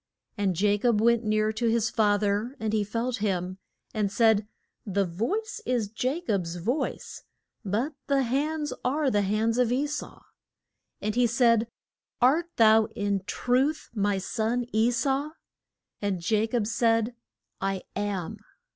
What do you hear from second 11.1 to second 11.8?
he said,